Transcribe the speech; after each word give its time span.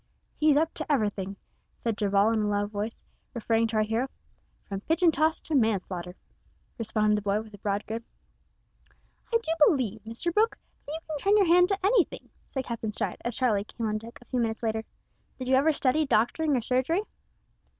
"He's 0.39 0.57
up 0.57 0.73
to 0.73 0.91
everything," 0.91 1.35
said 1.77 1.95
Darvall 1.95 2.31
in 2.33 2.41
a 2.41 2.47
low 2.49 2.65
voice, 2.65 3.03
referring 3.35 3.67
to 3.67 3.75
our 3.75 3.83
hero. 3.83 4.07
"From 4.67 4.81
pitch 4.81 5.03
and 5.03 5.13
toss 5.13 5.39
to 5.41 5.53
manslaughter," 5.53 6.15
responded 6.79 7.19
the 7.19 7.21
boy, 7.21 7.39
with 7.39 7.53
a 7.53 7.59
broad 7.59 7.85
grin. 7.85 8.03
"I 9.31 9.37
do 9.37 9.51
believe, 9.67 10.01
Mr 10.01 10.33
Brooke, 10.33 10.57
that 10.87 10.93
you 10.93 10.99
can 11.05 11.17
turn 11.19 11.37
your 11.37 11.45
hand 11.53 11.69
to 11.69 11.85
anything," 11.85 12.31
said 12.47 12.63
Captain 12.65 12.91
Stride, 12.91 13.21
as 13.23 13.35
Charlie 13.35 13.63
came 13.63 13.85
on 13.85 13.99
deck 13.99 14.17
a 14.19 14.25
few 14.25 14.39
minutes 14.39 14.63
later. 14.63 14.83
"Did 15.37 15.47
you 15.47 15.53
ever 15.53 15.71
study 15.71 16.07
doctoring 16.07 16.57
or 16.57 16.61
surgery?" 16.61 17.03